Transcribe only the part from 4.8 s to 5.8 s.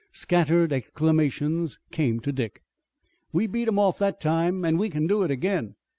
can do it again."